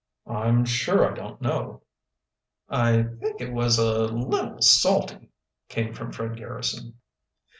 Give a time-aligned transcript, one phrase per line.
[0.25, 1.83] "I'm sure I don't know."
[2.67, 5.29] "I think it was a little salty,"
[5.69, 6.95] came from Fred Garrison.